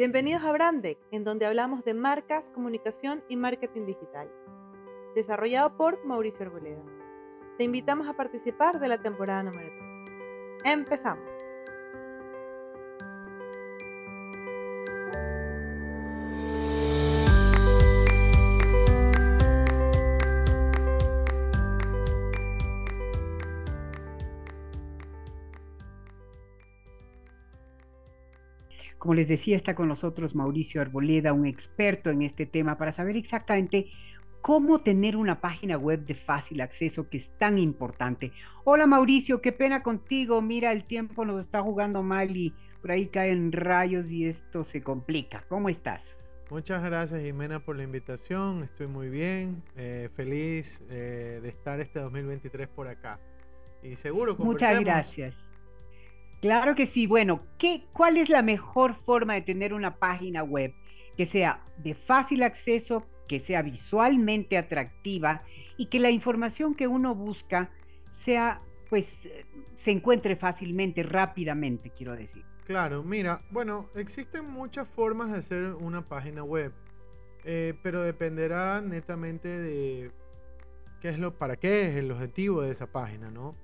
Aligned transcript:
Bienvenidos 0.00 0.44
a 0.44 0.52
Brandec, 0.52 0.96
en 1.10 1.24
donde 1.24 1.44
hablamos 1.44 1.84
de 1.84 1.92
marcas, 1.92 2.48
comunicación 2.48 3.22
y 3.28 3.36
marketing 3.36 3.84
digital. 3.84 4.32
Desarrollado 5.14 5.76
por 5.76 6.02
Mauricio 6.06 6.46
Arboleda. 6.46 6.82
Te 7.58 7.64
invitamos 7.64 8.08
a 8.08 8.16
participar 8.16 8.80
de 8.80 8.88
la 8.88 9.02
temporada 9.02 9.42
número 9.42 9.68
3. 10.62 10.72
Empezamos. 10.72 11.28
Como 29.10 29.16
les 29.16 29.26
decía, 29.26 29.56
está 29.56 29.74
con 29.74 29.88
nosotros 29.88 30.36
Mauricio 30.36 30.80
Arboleda, 30.80 31.32
un 31.32 31.44
experto 31.44 32.10
en 32.10 32.22
este 32.22 32.46
tema, 32.46 32.78
para 32.78 32.92
saber 32.92 33.16
exactamente 33.16 33.90
cómo 34.40 34.82
tener 34.82 35.16
una 35.16 35.40
página 35.40 35.76
web 35.76 36.06
de 36.06 36.14
fácil 36.14 36.60
acceso 36.60 37.10
que 37.10 37.16
es 37.16 37.36
tan 37.36 37.58
importante. 37.58 38.30
Hola 38.62 38.86
Mauricio, 38.86 39.40
qué 39.40 39.50
pena 39.50 39.82
contigo. 39.82 40.40
Mira, 40.40 40.70
el 40.70 40.84
tiempo 40.84 41.24
nos 41.24 41.44
está 41.44 41.60
jugando 41.60 42.04
mal 42.04 42.36
y 42.36 42.54
por 42.80 42.92
ahí 42.92 43.08
caen 43.08 43.50
rayos 43.50 44.12
y 44.12 44.26
esto 44.26 44.62
se 44.62 44.80
complica. 44.80 45.42
¿Cómo 45.48 45.68
estás? 45.68 46.16
Muchas 46.48 46.80
gracias 46.80 47.20
Jimena 47.20 47.58
por 47.58 47.74
la 47.74 47.82
invitación. 47.82 48.62
Estoy 48.62 48.86
muy 48.86 49.08
bien, 49.08 49.64
eh, 49.74 50.08
feliz 50.14 50.84
eh, 50.88 51.40
de 51.42 51.48
estar 51.48 51.80
este 51.80 51.98
2023 51.98 52.68
por 52.68 52.86
acá. 52.86 53.18
Y 53.82 53.96
seguro 53.96 54.36
Muchas 54.36 54.78
gracias. 54.78 55.34
Claro 56.40 56.74
que 56.74 56.86
sí. 56.86 57.06
Bueno, 57.06 57.42
¿qué, 57.58 57.84
¿cuál 57.92 58.16
es 58.16 58.28
la 58.28 58.42
mejor 58.42 58.94
forma 58.94 59.34
de 59.34 59.42
tener 59.42 59.74
una 59.74 59.96
página 59.96 60.42
web 60.42 60.72
que 61.16 61.26
sea 61.26 61.62
de 61.78 61.94
fácil 61.94 62.42
acceso, 62.42 63.06
que 63.28 63.38
sea 63.38 63.62
visualmente 63.62 64.56
atractiva 64.56 65.42
y 65.76 65.86
que 65.86 65.98
la 65.98 66.10
información 66.10 66.74
que 66.74 66.86
uno 66.86 67.14
busca 67.14 67.70
sea, 68.10 68.62
pues, 68.88 69.06
se 69.76 69.90
encuentre 69.90 70.36
fácilmente, 70.36 71.02
rápidamente, 71.02 71.90
quiero 71.90 72.16
decir? 72.16 72.44
Claro, 72.66 73.02
mira, 73.02 73.42
bueno, 73.50 73.88
existen 73.94 74.48
muchas 74.48 74.88
formas 74.88 75.30
de 75.32 75.38
hacer 75.38 75.74
una 75.74 76.02
página 76.02 76.42
web, 76.42 76.72
eh, 77.44 77.74
pero 77.82 78.02
dependerá 78.02 78.80
netamente 78.80 79.48
de 79.48 80.10
qué 81.00 81.08
es 81.08 81.18
lo, 81.18 81.36
para 81.36 81.56
qué 81.56 81.88
es 81.88 81.96
el 81.96 82.10
objetivo 82.12 82.62
de 82.62 82.70
esa 82.70 82.86
página, 82.86 83.30
¿no? 83.30 83.56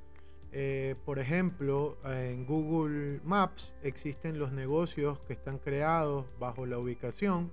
Eh, 0.52 0.94
por 1.04 1.18
ejemplo, 1.18 1.98
en 2.04 2.46
Google 2.46 3.20
Maps 3.24 3.74
existen 3.82 4.38
los 4.38 4.52
negocios 4.52 5.18
que 5.20 5.34
están 5.34 5.58
creados 5.58 6.26
bajo 6.38 6.66
la 6.66 6.78
ubicación 6.78 7.52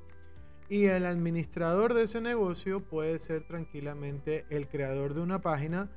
y 0.70 0.86
el 0.86 1.06
administrador 1.06 1.94
de 1.94 2.04
ese 2.04 2.22
negocio 2.22 2.82
puede 2.82 3.20
ser 3.20 3.46
tranquilamente 3.46 4.46
el 4.50 4.68
creador 4.68 5.14
de 5.14 5.22
una 5.22 5.42
página 5.42 5.92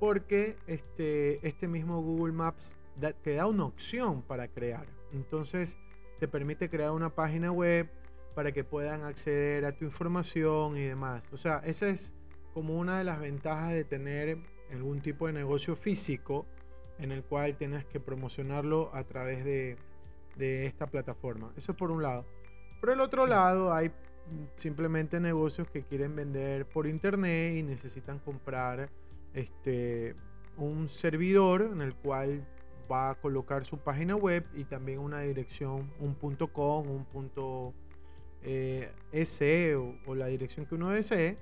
porque 0.00 0.56
este, 0.66 1.46
este 1.46 1.68
mismo 1.68 2.02
Google 2.02 2.32
Maps 2.32 2.76
te 3.22 3.34
da 3.34 3.46
una 3.46 3.64
opción 3.64 4.22
para 4.22 4.48
crear. 4.48 4.86
Entonces 5.12 5.78
te 6.18 6.28
permite 6.28 6.68
crear 6.68 6.90
una 6.90 7.14
página 7.14 7.52
web 7.52 7.88
para 8.34 8.52
que 8.52 8.64
puedan 8.64 9.02
acceder 9.02 9.64
a 9.64 9.72
tu 9.72 9.84
información 9.84 10.76
y 10.76 10.82
demás. 10.82 11.22
O 11.32 11.36
sea, 11.36 11.62
esa 11.64 11.88
es 11.88 12.12
como 12.54 12.78
una 12.78 12.98
de 12.98 13.04
las 13.04 13.20
ventajas 13.20 13.72
de 13.72 13.84
tener 13.84 14.38
algún 14.72 15.00
tipo 15.00 15.26
de 15.26 15.32
negocio 15.32 15.76
físico 15.76 16.46
en 16.98 17.12
el 17.12 17.22
cual 17.22 17.56
tienes 17.56 17.84
que 17.86 18.00
promocionarlo 18.00 18.90
a 18.92 19.04
través 19.04 19.44
de, 19.44 19.76
esta 20.38 20.86
plataforma. 20.86 21.52
Eso 21.56 21.72
es 21.72 21.78
por 21.78 21.90
un 21.90 22.02
lado. 22.02 22.24
Por 22.80 22.90
el 22.90 23.00
otro 23.00 23.26
lado, 23.26 23.72
hay 23.72 23.90
simplemente 24.54 25.18
negocios 25.18 25.68
que 25.68 25.82
quieren 25.82 26.14
vender 26.14 26.66
por 26.66 26.86
internet 26.86 27.56
y 27.56 27.62
necesitan 27.64 28.20
comprar 28.20 28.88
este, 29.34 30.14
un 30.56 30.88
servidor 30.88 31.62
en 31.72 31.82
el 31.82 31.94
cual 31.94 32.46
va 32.90 33.10
a 33.10 33.14
colocar 33.16 33.64
su 33.64 33.78
página 33.78 34.16
web 34.16 34.44
y 34.54 34.64
también 34.64 34.98
una 35.00 35.20
dirección, 35.20 35.92
un 35.98 36.14
punto 36.14 36.52
.com, 36.52 36.88
un 36.88 37.04
punto 37.04 37.74
eh, 38.42 38.92
.se 39.24 39.76
o, 39.76 40.14
la 40.14 40.26
dirección 40.26 40.66
que 40.66 40.74
uno 40.74 40.90
desee 40.90 41.36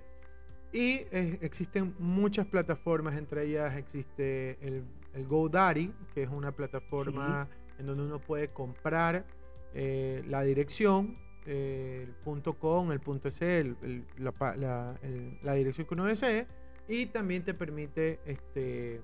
y 0.76 1.06
existen 1.40 1.94
muchas 1.98 2.46
plataformas, 2.46 3.16
entre 3.16 3.46
ellas 3.46 3.74
existe 3.76 4.58
el, 4.60 4.84
el 5.14 5.26
GoDaddy, 5.26 5.90
que 6.12 6.24
es 6.24 6.28
una 6.28 6.52
plataforma 6.52 7.48
en 7.78 7.86
donde 7.86 8.04
uno 8.04 8.18
puede 8.18 8.48
comprar 8.48 9.24
eh, 9.72 10.22
la 10.28 10.42
dirección, 10.42 11.16
el 11.46 12.10
punto 12.22 12.58
.com, 12.58 12.92
el 12.92 13.00
punto 13.00 13.30
.c, 13.30 13.74
la, 14.18 15.54
dirección 15.54 15.86
que 15.86 15.94
uno 15.94 16.04
desee, 16.04 16.46
y 16.88 17.06
también 17.06 17.42
te 17.42 17.54
permite 17.54 18.20
este, 18.26 19.00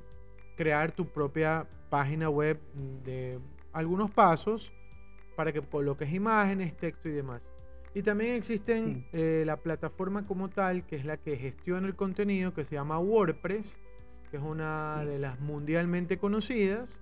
crear 0.58 0.92
tu 0.92 1.06
propia 1.06 1.66
página 1.88 2.28
web 2.28 2.60
de 3.02 3.38
algunos 3.72 4.10
pasos 4.10 4.70
para 5.36 5.54
que 5.54 5.62
coloques 5.62 6.12
imágenes, 6.12 6.76
texto 6.76 7.08
y 7.08 7.12
demás. 7.12 7.51
Y 7.94 8.02
también 8.02 8.34
existen 8.36 9.06
eh, 9.12 9.42
la 9.44 9.58
plataforma 9.58 10.26
como 10.26 10.48
tal, 10.48 10.86
que 10.86 10.96
es 10.96 11.04
la 11.04 11.18
que 11.18 11.36
gestiona 11.36 11.86
el 11.86 11.94
contenido, 11.94 12.54
que 12.54 12.64
se 12.64 12.74
llama 12.74 12.98
WordPress, 12.98 13.78
que 14.30 14.38
es 14.38 14.42
una 14.42 15.04
de 15.04 15.18
las 15.18 15.40
mundialmente 15.40 16.16
conocidas. 16.16 17.00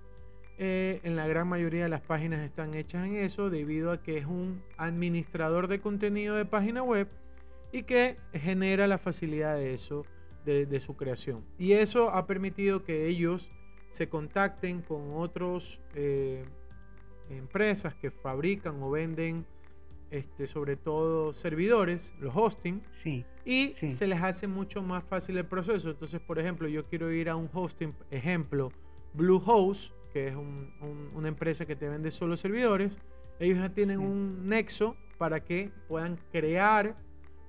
Eh, 0.57 0.99
en 1.03 1.15
la 1.15 1.27
gran 1.27 1.47
mayoría 1.47 1.83
de 1.83 1.89
las 1.89 2.01
páginas 2.01 2.41
están 2.41 2.73
hechas 2.73 3.07
en 3.07 3.15
eso, 3.15 3.49
debido 3.49 3.91
a 3.91 4.03
que 4.03 4.17
es 4.17 4.25
un 4.25 4.61
administrador 4.77 5.67
de 5.67 5.79
contenido 5.79 6.35
de 6.35 6.45
página 6.45 6.83
web 6.83 7.07
y 7.71 7.83
que 7.83 8.17
genera 8.33 8.85
la 8.85 8.97
facilidad 8.97 9.55
de 9.55 9.73
eso, 9.73 10.05
de, 10.45 10.79
su 10.79 10.95
creación. 10.95 11.45
Y 11.57 11.71
eso 11.71 12.09
ha 12.09 12.27
permitido 12.27 12.83
que 12.83 13.07
ellos 13.07 13.49
se 13.89 14.09
contacten 14.09 14.81
con 14.81 15.13
otras 15.13 15.79
eh, 15.95 16.43
empresas 17.29 17.95
que 17.95 18.11
fabrican 18.11 18.83
o 18.83 18.91
venden 18.91 19.45
este, 20.11 20.45
sobre 20.45 20.75
todo 20.75 21.33
servidores, 21.33 22.13
los 22.19 22.35
hosting, 22.35 22.81
sí, 22.91 23.25
y 23.45 23.71
se 23.71 24.07
les 24.07 24.21
hace 24.21 24.47
mucho 24.47 24.81
más 24.81 25.03
fácil 25.03 25.37
el 25.37 25.45
proceso. 25.45 25.89
Entonces, 25.89 26.19
por 26.21 26.37
ejemplo, 26.37 26.67
yo 26.67 26.85
quiero 26.85 27.11
ir 27.11 27.29
a 27.29 27.35
un 27.35 27.49
hosting, 27.51 27.95
ejemplo, 28.11 28.71
Bluehost, 29.13 29.93
que 30.13 30.27
es 30.27 30.35
una 30.35 31.27
empresa 31.27 31.65
que 31.65 31.75
te 31.75 31.87
vende 31.87 32.11
solo 32.11 32.35
servidores, 32.37 32.99
ellos 33.39 33.57
ya 33.57 33.73
tienen 33.73 33.99
un 33.99 34.47
nexo 34.47 34.95
para 35.17 35.43
que 35.43 35.71
puedan 35.87 36.19
crear, 36.31 36.95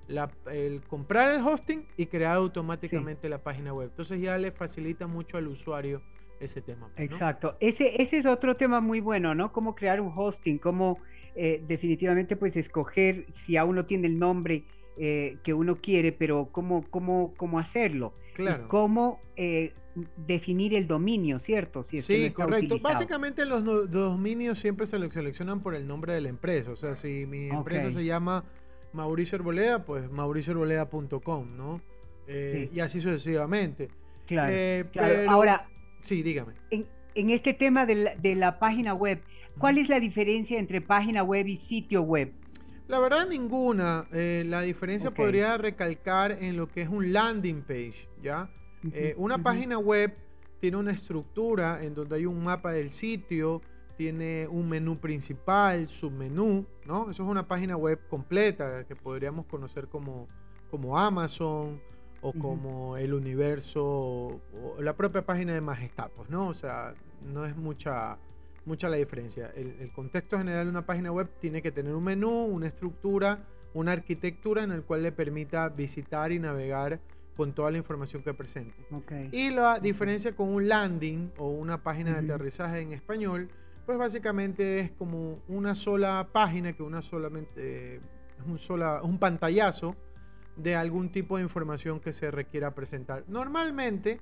el 0.07 0.81
comprar 0.87 1.33
el 1.33 1.41
hosting 1.45 1.85
y 1.97 2.07
crear 2.07 2.35
automáticamente 2.37 3.29
la 3.29 3.43
página 3.43 3.73
web. 3.73 3.89
Entonces 3.89 4.19
ya 4.21 4.37
le 4.37 4.51
facilita 4.51 5.07
mucho 5.07 5.37
al 5.37 5.47
usuario 5.47 6.01
ese 6.45 6.61
tema. 6.61 6.89
Exacto. 6.97 7.55
Ese, 7.59 8.01
ese 8.01 8.17
es 8.17 8.25
otro 8.25 8.55
tema 8.55 8.81
muy 8.81 8.99
bueno, 8.99 9.35
¿no? 9.35 9.51
Cómo 9.51 9.75
crear 9.75 10.01
un 10.01 10.11
hosting, 10.15 10.57
cómo 10.57 10.99
eh, 11.35 11.63
definitivamente 11.67 12.35
pues 12.35 12.55
escoger 12.55 13.25
si 13.31 13.57
aún 13.57 13.75
no 13.75 13.85
tiene 13.87 14.05
el 14.05 14.19
nombre 14.19 14.65
eh, 14.97 15.37
que 15.43 15.53
uno 15.53 15.77
quiere, 15.77 16.11
pero 16.11 16.49
cómo, 16.51 16.85
cómo, 16.89 17.33
cómo 17.37 17.59
hacerlo. 17.59 18.13
Claro. 18.35 18.67
cómo 18.67 19.19
eh, 19.35 19.73
definir 20.17 20.73
el 20.73 20.87
dominio, 20.87 21.39
¿cierto? 21.39 21.83
Si 21.83 22.01
sí, 22.01 22.31
correcto. 22.31 22.77
Básicamente 22.81 23.45
los 23.45 23.63
dominios 23.91 24.57
siempre 24.57 24.87
se 24.87 24.97
seleccionan 25.11 25.61
por 25.61 25.75
el 25.75 25.87
nombre 25.87 26.13
de 26.13 26.21
la 26.21 26.29
empresa. 26.29 26.71
O 26.71 26.75
sea, 26.75 26.95
si 26.95 27.27
mi 27.27 27.49
empresa 27.49 27.91
se 27.91 28.05
llama 28.05 28.43
Mauricio 28.91 29.37
Arboleda, 29.37 29.85
pues 29.85 30.09
mauricioarboleda.com, 30.09 31.57
¿no? 31.57 31.81
Y 32.27 32.79
así 32.79 33.01
sucesivamente. 33.01 33.89
Claro, 34.25 34.89
Ahora, 35.29 35.67
sí, 36.03 36.21
dígame. 36.21 36.53
En, 36.69 36.85
en 37.15 37.29
este 37.31 37.53
tema 37.53 37.85
de 37.85 37.95
la, 37.95 38.15
de 38.15 38.35
la 38.35 38.59
página 38.59 38.93
web, 38.93 39.21
¿Cuál 39.57 39.77
es 39.77 39.89
la 39.89 39.99
diferencia 39.99 40.59
entre 40.59 40.81
página 40.81 41.23
web 41.23 41.47
y 41.47 41.57
sitio 41.57 42.01
web? 42.01 42.33
La 42.87 42.99
verdad 42.99 43.27
ninguna. 43.27 44.07
Eh, 44.11 44.43
la 44.47 44.61
diferencia 44.61 45.11
podría 45.11 45.57
recalcar 45.57 46.31
en 46.31 46.57
lo 46.57 46.67
que 46.67 46.81
es 46.81 46.89
un 46.89 47.13
landing 47.13 47.61
page, 47.61 48.09
¿ya? 48.21 48.49
Eh, 48.91 49.13
una 49.17 49.41
página 49.41 49.77
web 49.77 50.13
tiene 50.59 50.77
una 50.77 50.91
estructura 50.91 51.83
en 51.83 51.93
donde 51.93 52.17
hay 52.17 52.25
un 52.25 52.43
mapa 52.43 52.73
del 52.73 52.89
sitio, 52.89 53.61
tiene 53.95 54.47
un 54.47 54.67
menú 54.67 54.97
principal, 54.97 55.87
submenú, 55.87 56.65
¿no? 56.85 57.09
Eso 57.09 57.23
es 57.23 57.29
una 57.29 57.47
página 57.47 57.77
web 57.77 57.99
completa 58.09 58.85
que 58.85 58.95
podríamos 58.95 59.45
conocer 59.45 59.87
como, 59.87 60.27
como 60.69 60.97
Amazon 60.97 61.79
o 62.23 62.33
como 62.33 62.97
el 62.97 63.13
universo 63.13 63.83
o 63.83 64.41
la 64.79 64.95
propia 64.95 65.25
página 65.25 65.53
de 65.53 65.61
Majestad, 65.61 66.09
pues, 66.15 66.29
¿no? 66.29 66.47
O 66.47 66.53
sea, 66.53 66.93
no 67.21 67.45
es 67.45 67.55
mucha 67.55 68.17
mucha 68.65 68.87
la 68.87 68.95
diferencia. 68.95 69.51
El, 69.55 69.91
contexto 69.91 70.37
general 70.37 70.65
de 70.65 70.71
una 70.71 70.85
página 70.85 71.11
web 71.11 71.29
tiene 71.39 71.61
que 71.61 71.71
tener 71.71 71.93
un 71.93 72.03
menú, 72.03 72.45
una 72.45 72.67
estructura, 72.67 73.45
una 73.73 73.91
arquitectura 73.91 74.63
en 74.63 74.71
el 74.71 74.83
cual 74.83 75.03
le 75.03 75.11
permita 75.11 75.67
visitar 75.67 76.31
y 76.31 76.39
navegar 76.39 77.01
con 77.35 77.51
toda 77.51 77.71
la 77.71 77.77
información 77.77 78.23
que 78.23 78.33
presente. 78.33 78.75
Y 79.31 79.49
la 79.49 79.79
diferencia 79.79 80.33
con 80.33 80.49
un 80.49 80.67
landing 80.67 81.31
o 81.37 81.49
una 81.49 81.83
página 81.83 82.21
de 82.21 82.33
aterrizaje 82.33 82.79
en 82.79 82.93
español, 82.93 83.49
pues 83.85 83.97
básicamente 83.97 84.79
es 84.79 84.91
como 84.91 85.39
una 85.49 85.75
sola 85.75 86.29
página 86.31 86.73
que 86.73 86.83
una 86.83 87.01
solamente 87.01 87.95
es 87.95 88.01
un, 88.47 88.57
sola, 88.57 89.01
un 89.03 89.17
pantallazo 89.17 89.95
de 90.55 90.75
algún 90.75 91.11
tipo 91.11 91.37
de 91.37 91.43
información 91.43 91.99
que 91.99 92.13
se 92.13 92.31
requiera 92.31 92.75
presentar. 92.75 93.23
Normalmente 93.27 94.21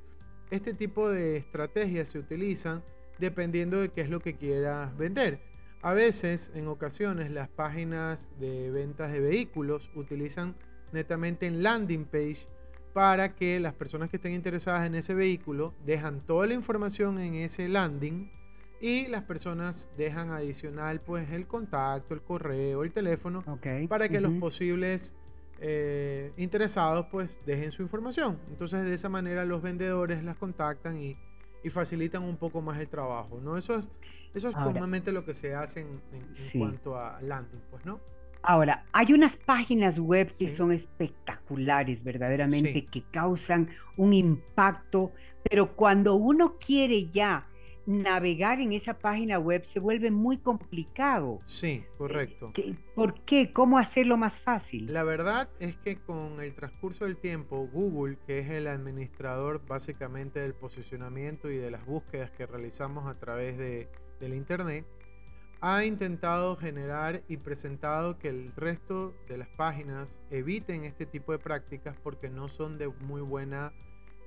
este 0.50 0.74
tipo 0.74 1.10
de 1.10 1.38
estrategias 1.38 2.10
se 2.10 2.20
utilizan 2.20 2.84
dependiendo 3.20 3.80
de 3.80 3.90
qué 3.90 4.02
es 4.02 4.10
lo 4.10 4.20
que 4.20 4.36
quieras 4.36 4.96
vender. 4.98 5.40
A 5.82 5.94
veces, 5.94 6.52
en 6.54 6.68
ocasiones, 6.68 7.32
las 7.32 7.48
páginas 7.48 8.32
de 8.40 8.70
ventas 8.70 9.12
de 9.12 9.20
vehículos 9.20 9.90
utilizan 9.96 10.56
netamente 10.92 11.48
en 11.48 11.64
landing 11.64 12.06
page 12.06 12.48
para 12.94 13.36
que 13.36 13.60
las 13.60 13.74
personas 13.74 14.10
que 14.10 14.18
estén 14.18 14.34
interesadas 14.34 14.86
en 14.86 14.96
ese 14.96 15.14
vehículo 15.14 15.74
dejan 15.86 16.22
toda 16.22 16.46
la 16.48 16.54
información 16.54 17.20
en 17.20 17.36
ese 17.36 17.70
landing 17.70 18.30
y 18.82 19.08
las 19.08 19.24
personas 19.24 19.90
dejan 19.96 20.32
adicional 20.32 21.00
pues 21.02 21.30
el 21.32 21.48
contacto, 21.48 22.14
el 22.14 22.22
correo, 22.22 22.84
el 22.84 22.92
teléfono 22.92 23.44
para 23.88 24.10
que 24.10 24.20
los 24.20 24.34
posibles 24.34 25.16
eh, 25.64 26.34
interesados 26.38 27.06
pues 27.12 27.40
dejen 27.46 27.72
su 27.72 27.84
información. 27.84 28.40
Entonces 28.50 28.84
de 28.84 28.94
esa 28.94 29.10
manera 29.10 29.46
los 29.46 29.62
vendedores 29.62 30.24
las 30.24 30.36
contactan 30.36 31.02
y, 31.02 31.18
facilitan 31.70 32.24
un 32.24 32.38
poco 32.38 32.60
más 32.60 32.80
el 32.80 32.90
trabajo, 32.90 33.40
¿no? 33.40 33.56
Eso 33.56 33.76
es, 33.76 33.86
eso 34.34 34.50
es 34.50 34.56
comúnmente 34.56 35.12
lo 35.12 35.24
que 35.24 35.36
se 35.36 35.54
hace 35.54 35.82
en, 35.82 36.02
cuanto 36.60 36.98
a 36.98 37.22
landing, 37.22 37.62
pues, 37.70 37.86
¿no? 37.86 38.00
Ahora, 38.42 38.84
hay 38.92 39.14
unas 39.14 39.38
páginas 39.38 40.00
web 40.00 40.34
que 40.36 40.50
son 40.50 40.72
espectaculares, 40.72 42.04
verdaderamente, 42.04 42.88
que 42.88 43.04
causan 43.12 43.70
un 43.96 44.14
impacto, 44.14 45.12
pero 45.48 45.76
cuando 45.76 46.16
uno 46.16 46.58
quiere 46.58 47.12
ya 47.12 47.46
navegar 47.86 48.60
en 48.60 48.74
esa 48.74 48.94
página 48.94 49.40
web 49.40 49.66
se 49.66 49.80
vuelve 49.80 50.12
muy 50.12 50.38
complicado. 50.38 51.40
Sí, 51.46 51.84
correcto. 51.98 52.54
¿Por 52.96 53.22
qué? 53.26 53.52
¿Cómo 53.52 53.78
hacerlo 53.78 54.18
más 54.18 54.40
fácil? 54.40 54.92
La 54.92 55.04
verdad 55.04 55.50
es 55.60 55.78
que 55.78 55.98
con 55.98 56.42
el 56.42 56.54
transcurso 56.54 57.06
del 57.06 57.18
tiempo, 57.18 57.68
Google, 57.72 58.18
que 58.26 58.40
es 58.40 58.50
el 58.50 58.68
administrador 58.68 59.66
básicamente 59.66 60.40
del 60.40 60.54
posicionamiento 60.54 61.50
y 61.50 61.58
de 61.58 61.72
las 61.72 61.86
búsquedas 61.86 62.32
que 62.32 62.46
realizamos 62.46 63.08
a 63.08 63.20
través 63.20 63.58
de, 63.58 63.90
del 64.20 64.34
Internet, 64.34 64.86
ha 65.62 65.86
intentado 65.86 66.56
generar 66.56 67.22
y 67.28 67.38
presentado 67.38 68.18
que 68.18 68.30
el 68.30 68.52
resto 68.56 69.14
de 69.28 69.38
las 69.38 69.48
páginas 69.50 70.20
eviten 70.32 70.86
este 70.86 71.06
tipo 71.06 71.32
de 71.32 71.40
prácticas 71.40 71.96
porque 72.02 72.30
no 72.30 72.48
son 72.48 72.80
de 72.80 72.88
muy 72.88 73.22
buena 73.22 73.72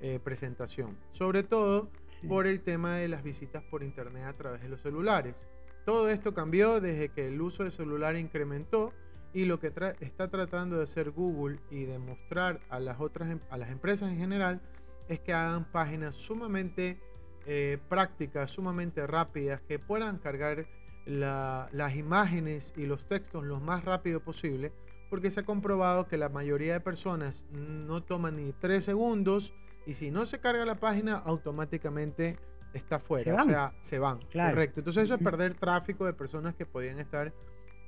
eh, 0.01 0.19
presentación. 0.23 0.97
Sobre 1.11 1.43
todo 1.43 1.89
por 2.27 2.47
el 2.47 2.61
tema 2.61 2.97
de 2.97 3.07
las 3.07 3.23
visitas 3.23 3.63
por 3.63 3.83
internet 3.83 4.23
a 4.23 4.33
través 4.33 4.61
de 4.61 4.69
los 4.69 4.81
celulares. 4.81 5.47
Todo 5.85 6.09
esto 6.09 6.33
cambió 6.33 6.81
desde 6.81 7.09
que 7.09 7.27
el 7.27 7.41
uso 7.41 7.63
de 7.63 7.71
celular 7.71 8.15
incrementó 8.15 8.91
y 9.33 9.45
lo 9.45 9.59
que 9.59 9.71
está 9.99 10.29
tratando 10.29 10.77
de 10.77 10.83
hacer 10.83 11.11
Google 11.11 11.59
y 11.69 11.83
demostrar 11.83 12.61
a 12.69 12.79
las 12.79 12.99
otras 12.99 13.29
em-, 13.29 13.41
a 13.49 13.57
las 13.57 13.69
empresas 13.69 14.09
en 14.09 14.17
general 14.17 14.61
es 15.09 15.19
que 15.19 15.33
hagan 15.33 15.65
páginas 15.71 16.15
sumamente 16.15 16.99
eh, 17.45 17.77
prácticas, 17.89 18.49
sumamente 18.49 19.05
rápidas, 19.05 19.61
que 19.61 19.77
puedan 19.77 20.17
cargar 20.17 20.65
las 21.05 21.95
imágenes 21.95 22.73
y 22.75 22.87
los 22.87 23.05
textos 23.07 23.43
lo 23.43 23.59
más 23.59 23.85
rápido 23.85 24.21
posible, 24.21 24.71
porque 25.11 25.29
se 25.29 25.41
ha 25.41 25.45
comprobado 25.45 26.07
que 26.07 26.17
la 26.17 26.29
mayoría 26.29 26.73
de 26.73 26.79
personas 26.79 27.45
no 27.51 28.01
toman 28.01 28.37
ni 28.37 28.53
tres 28.53 28.85
segundos 28.85 29.53
y 29.85 29.93
si 29.93 30.11
no 30.11 30.25
se 30.25 30.39
carga 30.39 30.65
la 30.65 30.75
página, 30.75 31.15
automáticamente 31.17 32.37
está 32.73 32.99
fuera. 32.99 33.35
O 33.41 33.45
sea, 33.45 33.73
se 33.81 33.99
van. 33.99 34.19
Correcto. 34.33 34.79
Entonces 34.79 35.03
eso 35.03 35.15
es 35.15 35.21
perder 35.21 35.53
tráfico 35.53 36.05
de 36.05 36.13
personas 36.13 36.55
que 36.55 36.65
podían 36.65 36.99
estar 36.99 37.33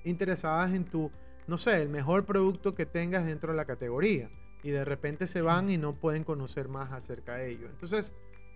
interesadas 0.03 0.73
en 0.73 0.85
tu, 0.85 1.11
no 1.47 1.57
sé, 1.57 1.81
el 1.81 1.89
mejor 1.89 2.25
producto 2.25 2.75
que 2.75 2.85
tengas 2.85 3.25
dentro 3.25 3.51
de 3.51 3.57
la 3.57 3.65
categoría. 3.65 4.29
Y 4.63 4.71
de 4.71 4.85
repente 4.85 5.27
se 5.27 5.41
van 5.41 5.69
y 5.69 5.77
no 5.77 5.95
pueden 5.95 6.23
conocer 6.23 6.67
más 6.67 6.91
acerca 6.91 7.35
de 7.35 7.51
ello. 7.51 7.67
Entonces, 7.67 8.13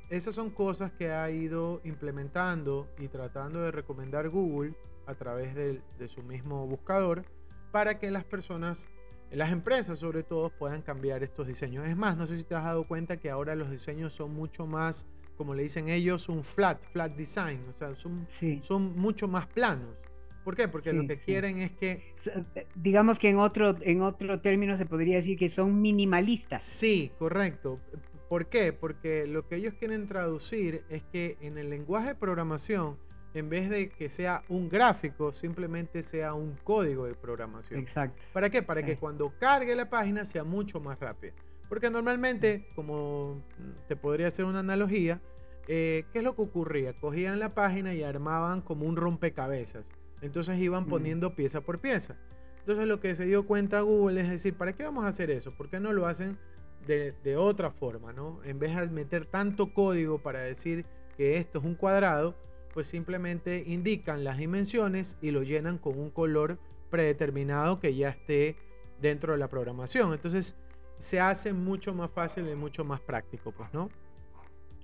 esas 0.10 0.36
son 0.36 0.50
cosas 0.50 0.92
que 0.92 1.12
ha 1.12 1.30
ido 1.30 1.82
implementando 1.84 2.90
y 2.98 3.08
tratando 3.08 3.62
de 3.62 3.72
recomendar 3.72 4.30
Google 4.30 4.76
a 5.06 5.16
través 5.16 5.56
de, 5.56 5.82
de 5.98 6.08
su 6.08 6.24
mismo 6.24 6.68
buscador 6.68 7.24
para 7.72 8.00
que 8.00 8.12
las 8.12 8.24
personas 8.24 8.88
las 9.31 9.51
empresas 9.51 10.00
sobre 10.00 10.24
todo 10.24 10.50
puedan 10.50 10.81
cambiar 10.81 11.24
estos 11.24 11.48
diseños. 11.48 11.86
Es 11.86 11.95
más, 11.95 12.18
no 12.18 12.28
sé 12.28 12.38
si 12.38 12.44
te 12.44 12.56
has 12.56 12.63
dado 12.63 12.88
cuenta 12.88 13.18
que 13.18 13.30
ahora 13.30 13.56
los 13.56 13.72
diseños 13.72 14.13
son 14.13 14.33
mucho 14.33 14.66
más, 14.68 15.07
como 15.38 15.56
le 15.56 15.63
dicen 15.63 15.89
ellos, 15.89 16.30
un 16.30 16.44
flat, 16.44 16.81
flat 16.92 17.16
design, 17.16 17.62
o 17.69 17.78
sea, 17.78 17.95
son, 17.95 18.28
son 18.62 18.98
mucho 18.98 19.28
más 19.28 19.48
planos. 19.48 19.95
¿Por 20.44 20.56
qué? 20.56 20.68
Porque 20.68 20.92
lo 20.92 21.07
que 21.07 21.18
quieren 21.18 21.60
es 21.60 21.72
que... 21.72 22.16
Eh, 22.56 22.66
digamos 22.75 23.19
que 23.19 23.30
en 23.30 23.38
otro, 23.38 23.78
en 23.81 24.01
otro 24.01 24.42
término 24.42 24.75
se 24.78 24.86
podría 24.86 25.18
decir 25.18 25.38
que 25.38 25.50
son 25.50 25.81
minimalistas. 25.81 26.63
Sí, 26.63 27.12
correcto. 27.19 27.80
¿Por 28.27 28.48
qué? 28.48 28.74
Porque 28.74 29.27
lo 29.27 29.48
que 29.48 29.57
ellos 29.57 29.75
quieren 29.75 30.07
traducir 30.07 30.84
es 30.89 31.04
que 31.04 31.38
en 31.42 31.57
el 31.57 31.69
lenguaje 31.69 32.10
de 32.10 32.16
programación 32.16 32.98
en 33.33 33.50
vez 33.50 33.69
de 33.69 33.89
que 33.89 34.10
sea 34.10 34.44
un 34.50 34.69
gráfico, 34.69 35.31
simplemente 35.31 36.04
sea 36.04 36.33
un 36.33 36.57
código 36.63 37.06
de 37.06 37.13
programación. 37.13 37.80
Exacto. 37.80 38.22
¿Para 38.33 38.50
qué? 38.50 38.62
Para 38.62 38.83
que 38.83 38.98
cuando 38.98 39.33
cargue 39.39 39.75
la 39.75 39.89
página 39.89 40.25
sea 40.25 40.44
mucho 40.44 40.80
más 40.80 41.00
rápida. 41.00 41.33
Porque 41.69 41.89
normalmente, 41.89 42.68
como 42.75 43.42
te 43.88 43.95
podría 43.95 44.28
hacer 44.28 44.44
una 44.44 44.60
analogía, 44.60 45.22
eh, 45.68 46.04
¿qué 46.12 46.19
es 46.19 46.24
lo 46.24 46.36
que 46.36 46.42
ocurría? 46.42 46.94
Cogían 47.00 47.39
la 47.39 47.54
página 47.54 47.94
y 47.94 48.04
armaban 48.04 48.62
como 48.62 48.86
un 48.86 48.98
rompecabezas. 48.98 49.86
Entonces 50.22 50.60
iban 50.60 50.86
poniendo 50.86 51.34
pieza 51.34 51.62
por 51.62 51.80
pieza. 51.80 52.18
Entonces 52.60 52.86
lo 52.86 53.00
que 53.00 53.16
se 53.16 53.25
dio 53.25 53.48
cuenta 53.48 53.81
Google 53.81 54.22
es 54.22 54.30
decir, 54.30 54.56
¿para 54.56 54.74
qué 54.74 54.84
vamos 54.84 55.06
a 55.06 55.07
hacer 55.07 55.31
eso? 55.31 55.51
¿Por 55.51 55.69
qué 55.69 55.80
no 55.80 55.94
lo 55.94 56.06
hacen 56.06 56.38
de, 56.86 57.13
de 57.24 57.38
otra 57.38 57.72
forma? 57.72 58.12
¿no? 58.12 58.42
En 58.44 58.60
vez 58.60 58.75
de 58.75 58.92
meter 58.92 59.25
tanto 59.25 59.74
código 59.74 60.22
para 60.22 60.42
decir 60.42 60.86
que 61.16 61.38
esto 61.38 61.60
es 61.60 61.66
un 61.66 61.75
cuadrado, 61.75 62.36
pues 62.74 62.88
simplemente 62.88 63.64
indican 63.66 64.24
las 64.24 64.38
dimensiones 64.38 65.18
y 65.22 65.32
lo 65.32 65.44
llenan 65.44 65.78
con 65.78 66.00
un 66.00 66.10
color 66.10 66.60
predeterminado 66.90 67.80
que 67.80 67.96
ya 67.96 68.10
esté 68.10 68.56
dentro 69.00 69.34
de 69.34 69.40
la 69.40 69.50
programación. 69.50 70.14
Entonces 70.14 70.56
se 71.00 71.20
hace 71.20 71.54
mucho 71.54 71.94
más 71.94 72.12
fácil 72.12 72.48
y 72.48 72.56
mucho 72.56 72.86
más 72.86 73.02
práctico, 73.02 73.52
pues, 73.52 73.74
¿no? 73.74 73.90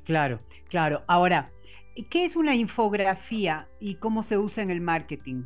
Claro, 0.06 0.40
claro. 0.70 1.04
Ahora, 1.08 1.52
¿qué 2.10 2.26
es 2.26 2.36
una 2.36 2.56
infografía 2.56 3.68
y 3.80 3.96
cómo 3.96 4.24
se 4.24 4.38
usa 4.38 4.64
en 4.64 4.72
el 4.72 4.82
marketing? 4.82 5.44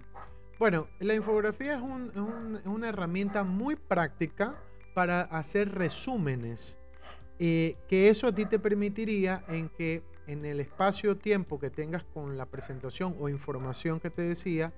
Bueno, 0.59 0.87
la 0.99 1.15
infografía 1.15 1.75
es, 1.75 1.81
una 2.65 2.89
herramienta 2.89 3.43
muy 3.43 3.75
práctica 3.75 4.55
para 4.93 5.21
hacer 5.21 5.71
resúmenes, 5.73 6.80
eh, 7.43 7.75
que 7.87 8.09
eso 8.09 8.27
a 8.27 8.35
ti 8.35 8.45
te 8.45 8.59
permitiría 8.59 9.43
en 9.47 9.69
que 9.69 10.03
en 10.27 10.45
el 10.45 10.59
espacio-tiempo 10.59 11.59
que 11.59 11.71
tengas 11.71 12.03
con 12.03 12.37
la 12.37 12.45
presentación 12.45 13.15
o 13.19 13.29
información 13.29 13.99
que 13.99 14.11
te 14.11 14.21
decía, 14.21 14.71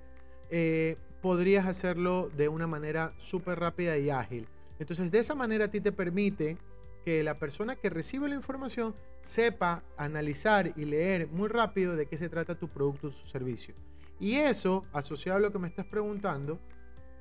eh, 0.48 0.96
podrías 1.20 1.66
hacerlo 1.66 2.30
de 2.34 2.48
una 2.48 2.66
manera 2.66 3.12
súper 3.18 3.60
rápida 3.60 3.98
y 3.98 4.08
ágil. 4.08 4.48
Entonces, 4.78 5.10
de 5.10 5.18
esa 5.18 5.34
manera 5.34 5.66
a 5.66 5.70
ti 5.70 5.82
te 5.82 5.92
permite 5.92 6.56
que 7.04 7.22
la 7.22 7.38
persona 7.38 7.76
que 7.76 7.90
recibe 7.90 8.30
la 8.30 8.34
información 8.34 8.94
sepa 9.20 9.84
analizar 9.98 10.72
y 10.74 10.86
leer 10.86 11.28
muy 11.28 11.50
rápido 11.50 11.96
de 11.96 12.06
qué 12.06 12.16
se 12.16 12.30
trata 12.30 12.54
tu 12.54 12.68
producto 12.68 13.08
o 13.08 13.12
su 13.12 13.26
servicio. 13.26 13.74
Y 14.18 14.36
eso, 14.36 14.86
asociado 14.94 15.36
a 15.36 15.42
lo 15.42 15.52
que 15.52 15.58
me 15.58 15.68
estás 15.68 15.84
preguntando, 15.84 16.58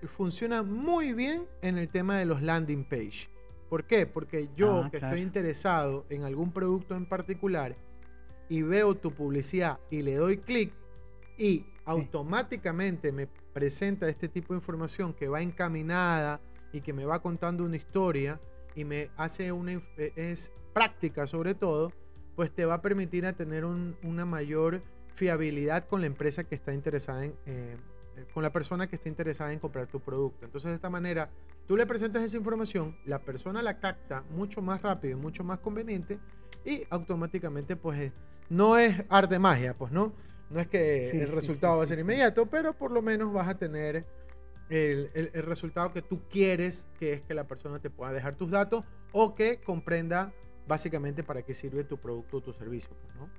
funciona 0.08 0.64
muy 0.64 1.12
bien 1.12 1.46
en 1.62 1.78
el 1.78 1.90
tema 1.90 2.18
de 2.18 2.24
los 2.24 2.42
landing 2.42 2.86
page. 2.86 3.33
¿Por 3.74 3.86
qué? 3.86 4.06
Porque 4.06 4.50
yo 4.56 4.84
ah, 4.84 4.92
que 4.92 4.98
estoy 4.98 5.22
interesado 5.22 6.06
en 6.12 6.26
algún 6.26 6.52
producto 6.52 6.96
en 6.96 7.08
particular 7.08 7.76
y 8.48 8.62
veo 8.62 8.94
tu 8.94 9.10
publicidad 9.10 9.80
y 9.90 10.04
le 10.04 10.14
doy 10.14 10.38
clic 10.38 10.72
y 11.40 11.66
automáticamente 11.84 13.12
me 13.12 13.26
presenta 13.52 14.08
este 14.08 14.30
tipo 14.30 14.54
de 14.54 14.60
información 14.60 15.12
que 15.12 15.28
va 15.28 15.42
encaminada 15.42 16.40
y 16.72 16.82
que 16.82 16.94
me 16.94 17.06
va 17.06 17.24
contando 17.24 17.66
una 17.66 17.76
historia 17.76 18.40
y 18.76 18.86
me 18.86 19.10
hace 19.18 19.52
una 19.52 19.72
eh, 19.98 20.14
es 20.18 20.52
práctica 20.72 21.26
sobre 21.26 21.56
todo, 21.56 21.92
pues 22.36 22.54
te 22.54 22.66
va 22.66 22.76
a 22.76 22.82
permitir 22.84 23.26
a 23.26 23.34
tener 23.34 23.66
una 23.66 24.24
mayor 24.24 24.84
fiabilidad 25.16 25.88
con 25.88 26.02
la 26.02 26.06
empresa 26.06 26.44
que 26.44 26.54
está 26.54 26.76
interesada 26.76 27.26
en, 27.26 27.32
eh, 27.32 27.36
eh, 27.48 27.78
con 28.34 28.44
la 28.44 28.52
persona 28.52 28.88
que 28.88 28.96
está 28.96 29.10
interesada 29.10 29.54
en 29.54 29.60
comprar 29.60 29.88
tu 29.88 30.00
producto. 30.00 30.46
Entonces 30.46 30.70
de 30.70 30.76
esta 30.76 30.90
manera 30.90 31.30
tú 31.68 31.78
le 31.78 31.86
presentas 31.86 32.24
esa 32.24 32.38
información, 32.38 32.98
la 33.06 33.20
persona 33.20 33.62
la 33.62 33.80
capta 33.80 34.24
mucho 34.30 34.62
más 34.62 34.82
rápido 34.82 35.18
y 35.18 35.22
mucho 35.22 35.44
más 35.44 35.60
conveniente 35.60 36.20
y 36.66 36.84
automáticamente 36.90 37.76
pues 37.76 38.12
no 38.50 38.78
es 38.78 39.04
arte 39.10 39.40
magia, 39.40 39.76
pues 39.76 39.92
no. 39.92 40.14
No 40.50 40.60
es 40.60 40.68
que 40.68 41.10
el 41.10 41.30
resultado 41.30 41.78
va 41.78 41.84
a 41.84 41.88
ser 41.88 41.98
inmediato, 41.98 42.46
pero 42.46 42.78
por 42.78 42.92
lo 42.92 43.02
menos 43.02 43.34
vas 43.34 43.48
a 43.48 43.58
tener 43.58 44.06
el, 44.70 45.10
el, 45.14 45.44
resultado 45.44 45.92
que 45.92 46.02
tú 46.02 46.22
quieres, 46.30 46.88
que 47.00 47.14
es 47.14 47.22
que 47.22 47.34
la 47.34 47.48
persona 47.48 47.80
te 47.80 47.90
pueda 47.90 48.14
dejar 48.14 48.36
tus 48.36 48.52
datos 48.52 48.84
o 49.12 49.34
que 49.34 49.62
comprenda 49.62 50.32
básicamente 50.68 51.24
para 51.24 51.42
qué 51.42 51.54
sirve 51.54 51.84
tu 51.84 51.98
producto 51.98 52.38
o 52.38 52.42
tu 52.42 52.54
servicio, 52.54 52.96
pues, 53.02 53.16
¿no? 53.16 53.30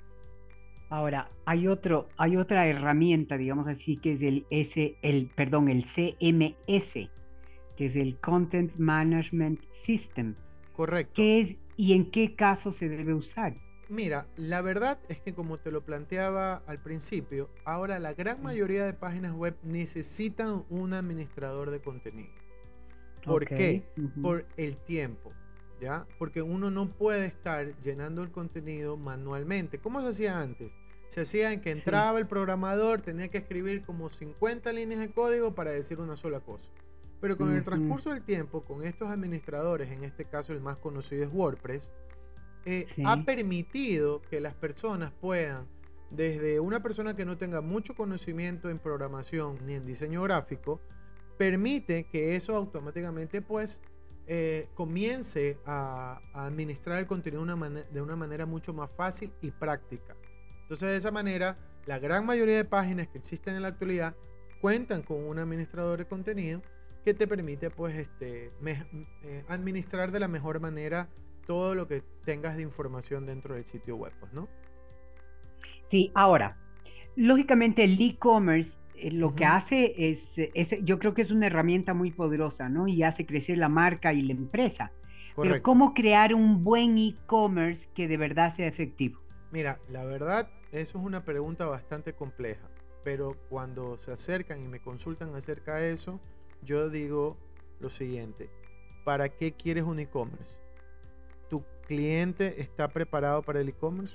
Ahora, 0.90 1.30
hay 1.44 1.66
otro, 1.66 2.08
hay 2.16 2.36
otra 2.36 2.66
herramienta, 2.66 3.36
digamos 3.36 3.66
así, 3.68 3.96
que 3.96 4.12
es 4.12 4.22
el 4.22 4.46
S, 4.50 4.96
el, 5.02 5.30
perdón, 5.34 5.68
el 5.68 5.84
CMS, 5.84 7.08
que 7.76 7.86
es 7.86 7.96
el 7.96 8.16
Content 8.18 8.74
Management 8.76 9.60
System. 9.70 10.34
Correcto. 10.76 11.14
¿Qué 11.16 11.40
es 11.40 11.56
y 11.76 11.94
en 11.94 12.10
qué 12.10 12.34
caso 12.34 12.72
se 12.72 12.88
debe 12.88 13.14
usar? 13.14 13.56
Mira, 13.88 14.26
la 14.36 14.62
verdad 14.62 14.98
es 15.08 15.20
que 15.20 15.34
como 15.34 15.58
te 15.58 15.70
lo 15.70 15.82
planteaba 15.82 16.62
al 16.66 16.80
principio, 16.80 17.50
ahora 17.64 17.98
la 17.98 18.14
gran 18.14 18.42
mayoría 18.42 18.86
de 18.86 18.94
páginas 18.94 19.32
web 19.32 19.56
necesitan 19.62 20.64
un 20.70 20.94
administrador 20.94 21.70
de 21.70 21.80
contenido. 21.80 22.32
¿Por 23.24 23.46
qué? 23.46 23.84
Por 24.22 24.46
el 24.56 24.76
tiempo, 24.76 25.32
¿ya? 25.80 26.06
Porque 26.18 26.42
uno 26.42 26.70
no 26.70 26.90
puede 26.90 27.26
estar 27.26 27.78
llenando 27.80 28.22
el 28.22 28.30
contenido 28.30 28.96
manualmente. 28.96 29.78
¿Cómo 29.78 30.00
se 30.02 30.08
hacía 30.08 30.40
antes? 30.40 30.72
Se 31.08 31.20
hacía 31.20 31.52
en 31.52 31.60
que 31.60 31.70
entraba 31.70 32.18
el 32.18 32.26
programador, 32.26 33.00
tenía 33.00 33.28
que 33.28 33.38
escribir 33.38 33.82
como 33.82 34.08
50 34.08 34.72
líneas 34.72 35.00
de 35.00 35.10
código 35.10 35.54
para 35.54 35.70
decir 35.70 36.00
una 36.00 36.16
sola 36.16 36.40
cosa. 36.40 36.70
Pero 37.20 37.36
con 37.36 37.54
el 37.54 37.64
transcurso 37.64 38.10
del 38.10 38.22
tiempo, 38.22 38.64
con 38.64 38.84
estos 38.84 39.08
administradores, 39.08 39.90
en 39.90 40.04
este 40.04 40.24
caso 40.24 40.52
el 40.52 40.60
más 40.60 40.76
conocido 40.76 41.24
es 41.24 41.30
WordPress, 41.32 41.90
eh, 42.66 42.86
ha 43.04 43.24
permitido 43.24 44.22
que 44.22 44.40
las 44.40 44.54
personas 44.54 45.12
puedan, 45.20 45.66
desde 46.10 46.60
una 46.60 46.82
persona 46.82 47.14
que 47.14 47.24
no 47.24 47.36
tenga 47.36 47.60
mucho 47.60 47.94
conocimiento 47.94 48.68
en 48.70 48.78
programación 48.78 49.58
ni 49.66 49.74
en 49.74 49.86
diseño 49.86 50.22
gráfico, 50.22 50.80
permite 51.36 52.04
que 52.04 52.36
eso 52.36 52.56
automáticamente 52.56 53.42
pues 53.42 53.82
eh, 54.26 54.68
comience 54.74 55.58
a, 55.66 56.20
administrar 56.32 56.98
el 56.98 57.06
contenido 57.06 57.44
de 57.44 58.00
una 58.00 58.16
manera 58.16 58.46
mucho 58.46 58.72
más 58.72 58.90
fácil 58.96 59.32
y 59.42 59.50
práctica. 59.50 60.16
Entonces 60.62 60.88
de 60.88 60.96
esa 60.96 61.10
manera, 61.10 61.58
la 61.86 61.98
gran 61.98 62.24
mayoría 62.24 62.56
de 62.56 62.64
páginas 62.64 63.08
que 63.08 63.18
existen 63.18 63.54
en 63.54 63.62
la 63.62 63.68
actualidad 63.68 64.14
cuentan 64.60 65.02
con 65.02 65.22
un 65.24 65.38
administrador 65.38 65.98
de 65.98 66.06
contenido 66.06 66.62
que 67.04 67.12
te 67.12 67.26
permite 67.26 67.68
pues 67.68 67.94
este, 67.96 68.50
eh, 68.64 69.44
administrar 69.48 70.10
de 70.10 70.20
la 70.20 70.28
mejor 70.28 70.58
manera 70.58 71.08
todo 71.46 71.74
lo 71.74 71.86
que 71.86 72.02
tengas 72.24 72.56
de 72.56 72.62
información 72.62 73.26
dentro 73.26 73.54
del 73.54 73.66
sitio 73.66 73.96
web, 73.96 74.12
pues, 74.18 74.32
¿no? 74.32 74.48
Sí, 75.84 76.10
ahora, 76.14 76.56
lógicamente 77.14 77.84
el 77.84 78.00
e-commerce 78.00 78.78
eh, 78.94 79.10
lo 79.10 79.34
que 79.34 79.44
hace 79.44 80.10
es, 80.10 80.24
es, 80.36 80.74
yo 80.82 80.98
creo 80.98 81.14
que 81.14 81.22
es 81.22 81.30
una 81.30 81.46
herramienta 81.46 81.94
muy 81.94 82.10
poderosa, 82.10 82.68
¿no? 82.68 82.88
Y 82.88 83.02
hace 83.02 83.26
crecer 83.26 83.58
la 83.58 83.68
marca 83.68 84.12
y 84.12 84.22
la 84.22 84.32
empresa. 84.32 84.92
Pero 85.36 85.60
¿cómo 85.62 85.94
crear 85.94 86.32
un 86.34 86.62
buen 86.62 86.96
e-commerce 86.96 87.88
que 87.94 88.06
de 88.06 88.16
verdad 88.16 88.54
sea 88.54 88.68
efectivo? 88.68 89.20
Mira, 89.50 89.78
la 89.88 90.04
verdad, 90.04 90.48
eso 90.70 90.98
es 90.98 91.04
una 91.04 91.24
pregunta 91.24 91.66
bastante 91.66 92.12
compleja, 92.12 92.68
pero 93.02 93.36
cuando 93.48 93.96
se 93.98 94.12
acercan 94.12 94.62
y 94.62 94.68
me 94.68 94.80
consultan 94.80 95.34
acerca 95.34 95.76
de 95.76 95.92
eso, 95.92 96.20
yo 96.62 96.88
digo 96.88 97.36
lo 97.80 97.90
siguiente, 97.90 98.48
¿para 99.04 99.28
qué 99.28 99.52
quieres 99.52 99.84
un 99.84 99.98
e-commerce? 99.98 100.54
¿Tu 101.50 101.64
cliente 101.86 102.60
está 102.60 102.88
preparado 102.88 103.42
para 103.42 103.60
el 103.60 103.68
e-commerce? 103.68 104.14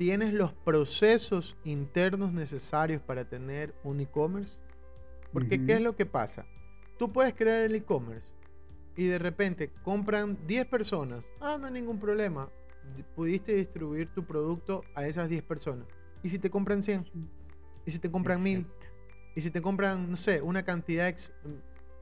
¿Tienes 0.00 0.32
los 0.32 0.54
procesos 0.54 1.58
internos 1.62 2.32
necesarios 2.32 3.02
para 3.02 3.28
tener 3.28 3.74
un 3.84 4.00
e-commerce? 4.00 4.56
Porque 5.30 5.62
¿qué 5.66 5.74
es 5.74 5.82
lo 5.82 5.94
que 5.94 6.06
pasa? 6.06 6.46
Tú 6.98 7.12
puedes 7.12 7.34
crear 7.34 7.60
el 7.60 7.74
e-commerce 7.74 8.26
y 8.96 9.04
de 9.08 9.18
repente 9.18 9.70
compran 9.82 10.38
10 10.46 10.64
personas. 10.68 11.28
Ah, 11.38 11.58
no 11.60 11.66
hay 11.66 11.74
ningún 11.74 12.00
problema. 12.00 12.48
Pudiste 13.14 13.54
distribuir 13.54 14.08
tu 14.14 14.24
producto 14.24 14.84
a 14.94 15.06
esas 15.06 15.28
10 15.28 15.42
personas. 15.42 15.86
¿Y 16.22 16.30
si 16.30 16.38
te 16.38 16.48
compran 16.48 16.82
100? 16.82 17.04
¿Y 17.84 17.90
si 17.90 17.98
te 17.98 18.10
compran 18.10 18.42
1000? 18.42 18.66
Y 19.36 19.42
si 19.42 19.50
te 19.50 19.60
compran, 19.60 20.10
no 20.10 20.16
sé, 20.16 20.40
una 20.40 20.62
cantidad 20.62 21.14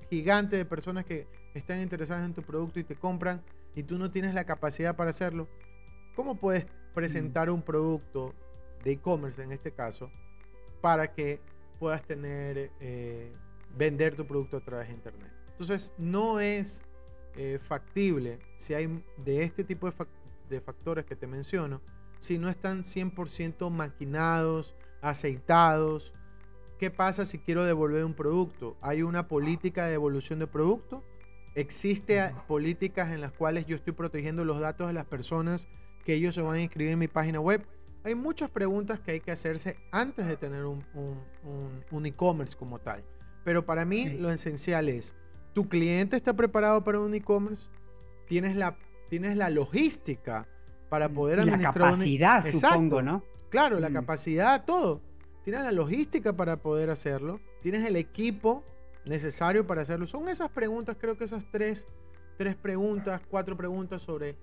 gigante 0.08 0.56
de 0.56 0.64
personas 0.64 1.04
que 1.04 1.26
están 1.52 1.82
interesadas 1.82 2.24
en 2.24 2.32
tu 2.32 2.42
producto 2.42 2.78
y 2.78 2.84
te 2.84 2.94
compran 2.94 3.42
y 3.74 3.82
tú 3.82 3.98
no 3.98 4.12
tienes 4.12 4.34
la 4.34 4.44
capacidad 4.44 4.94
para 4.94 5.10
hacerlo, 5.10 5.48
¿cómo 6.14 6.36
puedes 6.36 6.68
presentar 6.94 7.50
un 7.50 7.62
producto 7.62 8.34
de 8.84 8.92
e-commerce 8.92 9.42
en 9.42 9.52
este 9.52 9.72
caso 9.72 10.10
para 10.80 11.12
que 11.12 11.40
puedas 11.78 12.02
tener, 12.04 12.70
eh, 12.80 13.32
vender 13.76 14.14
tu 14.14 14.26
producto 14.26 14.56
a 14.56 14.60
través 14.60 14.88
de 14.88 14.94
internet? 14.94 15.32
Entonces, 15.50 15.92
no 15.98 16.40
es 16.40 16.82
eh, 17.36 17.58
factible 17.62 18.38
si 18.56 18.74
hay 18.74 19.02
de 19.16 19.42
este 19.42 19.64
tipo 19.64 19.90
de, 19.90 20.06
de 20.48 20.60
factores 20.60 21.04
que 21.04 21.16
te 21.16 21.26
menciono, 21.26 21.80
si 22.18 22.38
no 22.38 22.48
están 22.48 22.82
100% 22.82 23.70
maquinados, 23.70 24.74
aceitados, 25.00 26.12
¿Qué 26.78 26.92
pasa 26.92 27.24
si 27.24 27.38
quiero 27.40 27.64
devolver 27.64 28.04
un 28.04 28.14
producto? 28.14 28.76
¿Hay 28.80 29.02
una 29.02 29.26
política 29.26 29.86
de 29.86 29.90
devolución 29.90 30.38
de 30.38 30.46
producto? 30.46 31.02
¿Existe 31.56 32.32
políticas 32.46 33.10
en 33.10 33.20
las 33.20 33.32
cuales 33.32 33.66
yo 33.66 33.74
estoy 33.74 33.94
protegiendo 33.94 34.44
los 34.44 34.60
datos 34.60 34.86
de 34.86 34.92
las 34.92 35.04
personas 35.04 35.66
que 36.04 36.14
ellos 36.14 36.34
se 36.34 36.42
van 36.42 36.54
a 36.54 36.60
inscribir 36.60 36.92
en 36.92 36.98
mi 36.98 37.08
página 37.08 37.40
web? 37.40 37.66
Hay 38.04 38.14
muchas 38.14 38.50
preguntas 38.50 39.00
que 39.00 39.12
hay 39.12 39.20
que 39.20 39.30
hacerse 39.30 39.76
antes 39.90 40.26
de 40.26 40.36
tener 40.36 40.64
un, 40.64 42.04
e-commerce 42.04 42.56
como 42.56 42.78
tal. 42.78 43.04
Pero 43.44 43.64
para 43.64 43.84
mí 43.84 44.08
lo 44.10 44.30
esencial 44.30 44.88
es, 44.88 45.14
¿tu 45.52 45.68
cliente 45.68 46.16
está 46.16 46.34
preparado 46.34 46.84
para 46.84 47.00
un 47.00 47.14
e-commerce? 47.14 47.68
¿Tienes 48.26 48.56
la, 48.56 48.76
¿Tienes 49.08 49.36
la 49.36 49.50
logística 49.50 50.46
para 50.88 51.08
poder 51.08 51.40
administrar 51.40 51.76
la 51.76 51.90
capacidad, 51.92 52.52
supongo, 52.52 53.02
¿no? 53.02 53.22
Claro, 53.50 53.78
la 53.80 53.90
mm. 53.90 53.94
capacidad, 53.94 54.64
todo 54.64 55.02
tienes 55.50 55.64
la 55.64 55.72
logística 55.72 56.34
para 56.34 56.58
poder 56.58 56.90
hacerlo, 56.90 57.40
tienes 57.62 57.82
el 57.86 57.96
equipo 57.96 58.66
necesario 59.06 59.66
para 59.66 59.80
hacerlo. 59.80 60.06
Son 60.06 60.28
esas 60.28 60.50
preguntas, 60.50 60.98
creo 61.00 61.16
que 61.16 61.24
esas 61.24 61.50
tres, 61.50 61.86
tres 62.36 62.54
preguntas, 62.54 63.22
cuatro 63.30 63.56
preguntas 63.56 64.02
sobre 64.02 64.36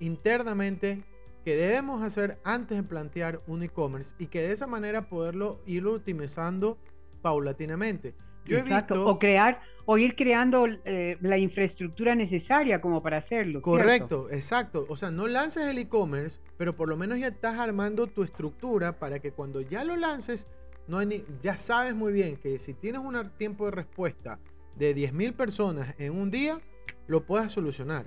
internamente 0.00 1.04
que 1.44 1.56
debemos 1.56 2.02
hacer 2.02 2.38
antes 2.44 2.76
de 2.76 2.82
plantear 2.82 3.40
un 3.46 3.62
e-commerce 3.62 4.14
y 4.18 4.26
que 4.26 4.42
de 4.42 4.52
esa 4.52 4.66
manera 4.66 5.08
poderlo 5.08 5.60
ir 5.66 5.86
optimizando 5.86 6.78
paulatinamente. 7.22 8.14
Yo 8.44 8.58
Exacto, 8.58 9.06
o 9.06 9.18
crear 9.18 9.60
o 9.84 9.98
ir 9.98 10.14
creando 10.14 10.66
eh, 10.84 11.18
la 11.20 11.36
infraestructura 11.36 12.14
necesaria 12.14 12.80
como 12.80 13.02
para 13.02 13.18
hacerlo. 13.18 13.60
Correcto, 13.60 14.28
exacto. 14.30 14.86
O 14.88 14.96
sea, 14.96 15.10
no 15.10 15.26
lances 15.26 15.64
el 15.64 15.78
e-commerce, 15.78 16.40
pero 16.56 16.76
por 16.76 16.88
lo 16.88 16.96
menos 16.96 17.18
ya 17.18 17.28
estás 17.28 17.58
armando 17.58 18.06
tu 18.06 18.22
estructura 18.22 18.98
para 18.98 19.18
que 19.18 19.32
cuando 19.32 19.60
ya 19.60 19.84
lo 19.84 19.96
lances, 19.96 20.46
no 20.86 20.98
hay 20.98 21.24
ya 21.40 21.56
sabes 21.56 21.94
muy 21.94 22.12
bien 22.12 22.36
que 22.36 22.58
si 22.58 22.74
tienes 22.74 23.02
un 23.02 23.30
tiempo 23.36 23.66
de 23.66 23.72
respuesta 23.72 24.38
de 24.76 24.94
10.000 24.94 25.34
personas 25.34 25.94
en 25.98 26.16
un 26.16 26.30
día, 26.30 26.60
lo 27.06 27.26
puedas 27.26 27.52
solucionar. 27.52 28.06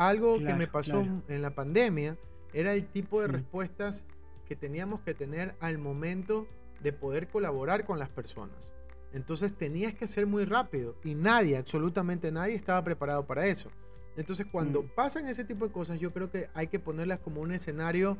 Algo 0.00 0.38
que 0.38 0.54
me 0.54 0.66
pasó 0.66 1.06
en 1.28 1.42
la 1.42 1.54
pandemia 1.54 2.16
era 2.54 2.72
el 2.72 2.86
tipo 2.86 3.20
de 3.20 3.26
respuestas 3.26 4.06
que 4.46 4.56
teníamos 4.56 5.00
que 5.00 5.12
tener 5.12 5.54
al 5.60 5.76
momento 5.76 6.48
de 6.82 6.94
poder 6.94 7.28
colaborar 7.28 7.84
con 7.84 7.98
las 7.98 8.08
personas. 8.08 8.72
Entonces 9.12 9.52
tenías 9.52 9.92
que 9.92 10.06
ser 10.06 10.24
muy 10.24 10.46
rápido 10.46 10.96
y 11.04 11.14
nadie, 11.14 11.58
absolutamente 11.58 12.32
nadie 12.32 12.54
estaba 12.54 12.82
preparado 12.82 13.26
para 13.26 13.46
eso. 13.46 13.68
Entonces 14.16 14.46
cuando 14.50 14.84
mm. 14.84 14.88
pasan 14.94 15.28
ese 15.28 15.44
tipo 15.44 15.66
de 15.66 15.72
cosas 15.72 16.00
yo 16.00 16.14
creo 16.14 16.30
que 16.30 16.48
hay 16.54 16.68
que 16.68 16.78
ponerlas 16.78 17.18
como 17.18 17.42
un 17.42 17.52
escenario 17.52 18.16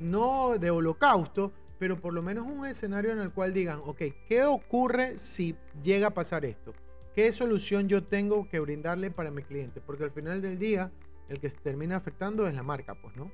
no 0.00 0.58
de 0.58 0.70
holocausto, 0.70 1.50
pero 1.78 1.98
por 1.98 2.12
lo 2.12 2.20
menos 2.20 2.46
un 2.46 2.66
escenario 2.66 3.10
en 3.10 3.20
el 3.20 3.32
cual 3.32 3.54
digan, 3.54 3.80
ok, 3.86 4.02
¿qué 4.28 4.44
ocurre 4.44 5.16
si 5.16 5.56
llega 5.82 6.08
a 6.08 6.14
pasar 6.14 6.44
esto? 6.44 6.74
¿Qué 7.14 7.32
solución 7.32 7.88
yo 7.88 8.04
tengo 8.04 8.46
que 8.50 8.60
brindarle 8.60 9.10
para 9.10 9.30
mi 9.30 9.42
cliente? 9.42 9.80
Porque 9.80 10.04
al 10.04 10.10
final 10.10 10.42
del 10.42 10.58
día 10.58 10.92
el 11.32 11.40
que 11.40 11.50
se 11.50 11.58
termina 11.58 11.96
afectando 11.96 12.46
es 12.46 12.54
la 12.54 12.62
marca, 12.62 12.94
pues, 12.94 13.16
¿no? 13.16 13.30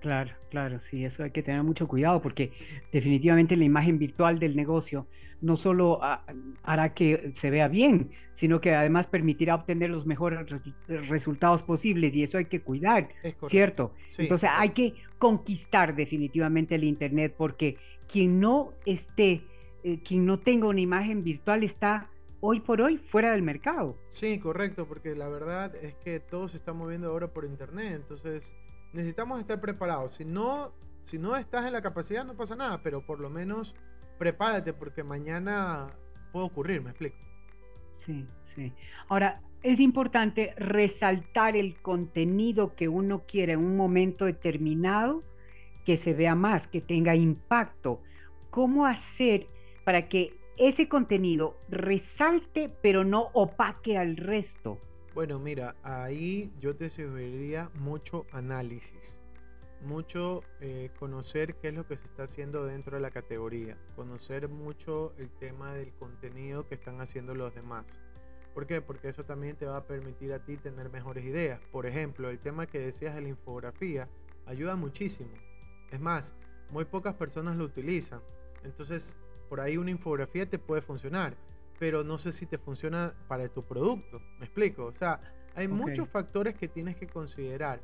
Claro, 0.00 0.32
claro, 0.50 0.80
sí, 0.90 1.04
eso 1.04 1.24
hay 1.24 1.30
que 1.30 1.42
tener 1.42 1.62
mucho 1.62 1.88
cuidado 1.88 2.22
porque 2.22 2.52
definitivamente 2.92 3.56
la 3.56 3.64
imagen 3.64 3.98
virtual 3.98 4.38
del 4.38 4.54
negocio 4.54 5.06
no 5.40 5.56
solo 5.56 6.00
hará 6.62 6.94
que 6.94 7.32
se 7.34 7.50
vea 7.50 7.68
bien, 7.68 8.10
sino 8.32 8.60
que 8.60 8.74
además 8.74 9.06
permitirá 9.06 9.54
obtener 9.54 9.90
los 9.90 10.06
mejores 10.06 10.38
resultados 10.86 11.62
posibles 11.62 12.14
y 12.14 12.22
eso 12.22 12.38
hay 12.38 12.46
que 12.46 12.60
cuidar, 12.60 13.08
¿cierto? 13.48 13.92
Entonces 14.16 14.48
hay 14.52 14.70
que 14.70 14.94
conquistar 15.18 15.94
definitivamente 15.94 16.74
el 16.74 16.84
Internet 16.84 17.34
porque 17.36 17.76
quien 18.10 18.40
no 18.40 18.72
esté, 18.84 19.42
eh, 19.82 19.98
quien 20.02 20.24
no 20.24 20.38
tenga 20.38 20.68
una 20.68 20.80
imagen 20.80 21.24
virtual 21.24 21.64
está 21.64 22.08
hoy 22.40 22.60
por 22.60 22.80
hoy 22.80 22.98
fuera 22.98 23.32
del 23.32 23.42
mercado. 23.42 23.96
Sí, 24.08 24.38
correcto, 24.38 24.86
porque 24.86 25.14
la 25.14 25.28
verdad 25.28 25.74
es 25.76 25.94
que 25.94 26.20
todo 26.20 26.48
se 26.48 26.56
está 26.56 26.72
moviendo 26.72 27.08
ahora 27.08 27.28
por 27.28 27.44
Internet, 27.44 27.92
entonces 27.94 28.56
necesitamos 28.92 29.40
estar 29.40 29.60
preparados. 29.60 30.12
Si 30.12 30.24
no, 30.24 30.72
si 31.04 31.18
no 31.18 31.36
estás 31.36 31.66
en 31.66 31.72
la 31.72 31.82
capacidad, 31.82 32.24
no 32.24 32.34
pasa 32.34 32.56
nada, 32.56 32.82
pero 32.82 33.04
por 33.04 33.20
lo 33.20 33.30
menos 33.30 33.74
prepárate 34.18 34.72
porque 34.72 35.02
mañana 35.02 35.88
puede 36.32 36.46
ocurrir, 36.46 36.82
me 36.82 36.90
explico. 36.90 37.16
Sí, 37.98 38.26
sí. 38.54 38.72
Ahora, 39.08 39.40
es 39.62 39.80
importante 39.80 40.54
resaltar 40.56 41.56
el 41.56 41.80
contenido 41.80 42.76
que 42.76 42.88
uno 42.88 43.22
quiere 43.26 43.54
en 43.54 43.60
un 43.60 43.76
momento 43.76 44.24
determinado 44.24 45.22
que 45.84 45.96
se 45.96 46.14
vea 46.14 46.34
más, 46.34 46.66
que 46.66 46.80
tenga 46.80 47.14
impacto. 47.14 48.00
¿Cómo 48.50 48.86
hacer 48.86 49.46
para 49.84 50.08
que 50.08 50.34
ese 50.58 50.88
contenido 50.88 51.56
resalte 51.68 52.70
pero 52.82 53.04
no 53.04 53.30
opaque 53.32 53.96
al 53.96 54.16
resto? 54.16 54.78
Bueno, 55.14 55.38
mira, 55.38 55.76
ahí 55.82 56.52
yo 56.60 56.76
te 56.76 56.90
sugeriría 56.90 57.70
mucho 57.74 58.26
análisis, 58.32 59.18
mucho 59.82 60.42
eh, 60.60 60.90
conocer 60.98 61.54
qué 61.54 61.68
es 61.68 61.74
lo 61.74 61.86
que 61.86 61.96
se 61.96 62.04
está 62.04 62.24
haciendo 62.24 62.66
dentro 62.66 62.96
de 62.96 63.02
la 63.02 63.10
categoría, 63.10 63.78
conocer 63.94 64.48
mucho 64.48 65.14
el 65.16 65.30
tema 65.30 65.72
del 65.72 65.92
contenido 65.94 66.66
que 66.68 66.74
están 66.74 67.00
haciendo 67.00 67.34
los 67.34 67.54
demás. 67.54 67.98
¿Por 68.52 68.66
qué? 68.66 68.80
Porque 68.80 69.08
eso 69.08 69.24
también 69.24 69.56
te 69.56 69.66
va 69.66 69.76
a 69.76 69.86
permitir 69.86 70.32
a 70.32 70.42
ti 70.42 70.56
tener 70.56 70.90
mejores 70.90 71.24
ideas. 71.24 71.60
Por 71.70 71.84
ejemplo, 71.84 72.30
el 72.30 72.38
tema 72.38 72.66
que 72.66 72.78
decías 72.78 73.14
de 73.14 73.20
la 73.20 73.28
infografía 73.28 74.08
ayuda 74.46 74.76
muchísimo. 74.76 75.32
Es 75.90 76.00
más, 76.00 76.34
muy 76.70 76.86
pocas 76.86 77.14
personas 77.14 77.56
lo 77.56 77.64
utilizan. 77.64 78.20
Entonces, 78.64 79.18
por 79.48 79.60
ahí 79.60 79.76
una 79.76 79.90
infografía 79.90 80.48
te 80.48 80.58
puede 80.58 80.82
funcionar 80.82 81.36
pero 81.78 82.04
no 82.04 82.18
sé 82.18 82.32
si 82.32 82.46
te 82.46 82.58
funciona 82.58 83.14
para 83.28 83.48
tu 83.48 83.62
producto. 83.62 84.20
¿Me 84.38 84.46
explico? 84.46 84.86
O 84.86 84.96
sea, 84.96 85.20
hay 85.54 85.68
muchos 85.68 86.08
factores 86.08 86.54
que 86.54 86.68
tienes 86.68 86.96
que 86.96 87.06
considerar, 87.06 87.80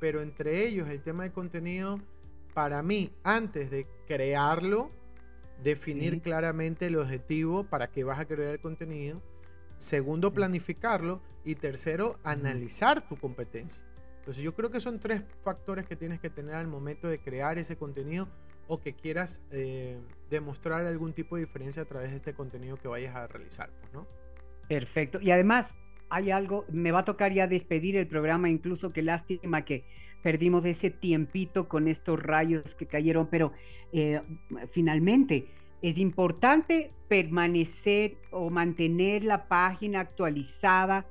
pero 0.00 0.22
entre 0.22 0.66
ellos 0.66 0.88
el 0.88 1.02
tema 1.02 1.24
de 1.24 1.32
contenido, 1.32 2.00
para 2.52 2.82
mí, 2.82 3.12
antes 3.22 3.70
de 3.70 3.86
crearlo, 4.06 4.90
definir 5.62 6.20
claramente 6.20 6.86
el 6.86 6.96
objetivo 6.96 7.64
para 7.64 7.90
que 7.90 8.04
vas 8.04 8.18
a 8.18 8.26
crear 8.26 8.50
el 8.50 8.60
contenido. 8.60 9.22
Segundo, 9.76 10.32
planificarlo. 10.32 11.20
Y 11.46 11.56
tercero, 11.56 12.18
analizar 12.24 13.06
tu 13.06 13.18
competencia. 13.18 13.84
Entonces 14.20 14.42
yo 14.42 14.54
creo 14.54 14.70
que 14.70 14.80
son 14.80 14.98
tres 14.98 15.20
factores 15.42 15.84
que 15.84 15.94
tienes 15.94 16.20
que 16.20 16.30
tener 16.30 16.54
al 16.54 16.66
momento 16.66 17.06
de 17.06 17.18
crear 17.18 17.58
ese 17.58 17.76
contenido 17.76 18.28
o 18.66 18.80
que 18.80 18.94
quieras 18.94 19.42
eh, 19.50 19.98
demostrar 20.30 20.86
algún 20.86 21.12
tipo 21.12 21.36
de 21.36 21.42
diferencia 21.42 21.82
a 21.82 21.86
través 21.86 22.10
de 22.10 22.16
este 22.16 22.34
contenido 22.34 22.76
que 22.76 22.88
vayas 22.88 23.14
a 23.14 23.26
realizar, 23.26 23.70
¿no? 23.92 24.06
Perfecto. 24.68 25.20
Y 25.20 25.30
además, 25.30 25.74
hay 26.08 26.30
algo, 26.30 26.64
me 26.70 26.92
va 26.92 27.00
a 27.00 27.04
tocar 27.04 27.32
ya 27.32 27.46
despedir 27.46 27.96
el 27.96 28.06
programa, 28.06 28.48
incluso 28.48 28.92
qué 28.92 29.02
lástima 29.02 29.64
que 29.64 29.84
perdimos 30.22 30.64
ese 30.64 30.90
tiempito 30.90 31.68
con 31.68 31.86
estos 31.88 32.22
rayos 32.22 32.74
que 32.74 32.86
cayeron, 32.86 33.26
pero 33.26 33.52
eh, 33.92 34.22
finalmente 34.72 35.46
es 35.82 35.98
importante 35.98 36.92
permanecer 37.08 38.16
o 38.30 38.48
mantener 38.48 39.22
la 39.22 39.48
página 39.48 40.00
actualizada 40.00 41.06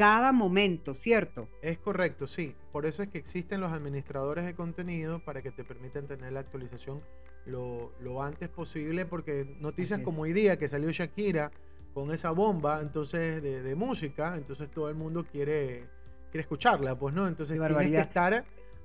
cada 0.00 0.32
momento, 0.32 0.94
¿cierto? 0.94 1.46
Es 1.60 1.76
correcto, 1.76 2.26
sí. 2.26 2.54
Por 2.72 2.86
eso 2.86 3.02
es 3.02 3.10
que 3.10 3.18
existen 3.18 3.60
los 3.60 3.70
administradores 3.70 4.46
de 4.46 4.54
contenido 4.54 5.18
para 5.18 5.42
que 5.42 5.50
te 5.50 5.62
permitan 5.62 6.06
tener 6.06 6.32
la 6.32 6.40
actualización 6.40 7.02
lo, 7.44 8.22
antes 8.22 8.48
posible, 8.48 9.04
porque 9.04 9.58
noticias 9.60 10.00
como 10.00 10.22
hoy 10.22 10.32
día 10.32 10.56
que 10.56 10.68
salió 10.68 10.90
Shakira 10.90 11.50
con 11.92 12.12
esa 12.12 12.30
bomba 12.30 12.80
entonces 12.80 13.42
de, 13.42 13.74
música, 13.74 14.36
entonces 14.38 14.70
todo 14.70 14.88
el 14.88 14.94
mundo 14.94 15.26
quiere, 15.30 15.84
quiere 16.30 16.40
escucharla, 16.40 16.98
pues 16.98 17.14
no, 17.14 17.28
entonces 17.28 17.58
tienes 17.58 17.90
que 17.90 17.96
estar 17.96 18.44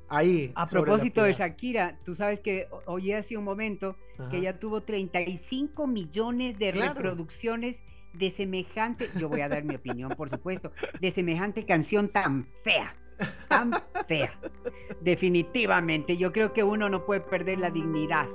ahí. 0.10 0.52
A 0.54 0.68
propósito 0.68 1.24
de 1.24 1.32
Shakira, 1.32 1.98
tú 2.04 2.16
sabes 2.16 2.42
que 2.42 2.68
oí 2.88 3.14
hace 3.14 3.38
un 3.38 3.46
momento 3.46 3.96
que 4.30 4.40
ella 4.40 4.60
tuvo 4.60 4.82
35 4.82 5.88
millones 5.88 6.60
de 6.60 6.72
reproducciones 6.72 7.78
de 8.18 8.32
semejante, 8.32 9.10
yo 9.18 9.30
voy 9.30 9.42
a 9.42 9.50
dar 9.50 9.64
mi 9.64 9.76
opinión, 9.76 10.10
por 10.12 10.30
supuesto, 10.30 10.72
de 11.00 11.12
semejante 11.12 11.66
canción 11.66 12.10
tan 12.10 12.48
fea, 12.64 12.96
tan 13.48 13.72
fea. 14.08 14.34
Definitivamente, 15.02 16.18
yo 16.18 16.32
creo 16.32 16.54
que 16.54 16.64
uno 16.64 16.90
no 16.90 17.06
puede 17.06 17.22
perder 17.22 17.60
la 17.60 17.70
dignidad. 17.70 18.28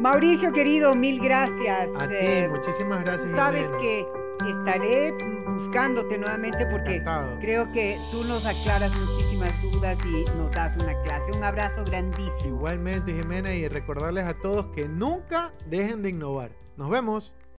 Mauricio 0.00 0.52
querido, 0.52 0.94
mil 0.94 1.20
gracias. 1.20 1.88
A 1.98 2.08
ti, 2.08 2.14
eh, 2.18 2.48
muchísimas 2.48 3.04
gracias. 3.04 3.32
Sabes 3.32 3.68
que 3.80 4.06
estaré 4.48 5.12
buscándote 5.46 6.16
nuevamente 6.18 6.66
porque 6.66 7.02
creo 7.40 7.70
que 7.72 7.98
tú 8.12 8.22
nos 8.24 8.46
aclaras 8.46 8.92
muchísimas 9.38 9.62
dudas 9.62 9.98
y 10.04 10.24
nos 10.36 10.50
das 10.52 10.74
una 10.82 11.00
clase. 11.02 11.30
Un 11.36 11.44
abrazo 11.44 11.84
grandísimo. 11.84 12.56
Igualmente, 12.56 13.14
Jimena, 13.14 13.54
y 13.54 13.68
recordarles 13.68 14.24
a 14.24 14.34
todos 14.34 14.66
que 14.66 14.88
nunca 14.88 15.52
dejen 15.66 16.02
de 16.02 16.10
innovar. 16.10 16.50
Nos 16.76 16.90
vemos. 16.90 17.32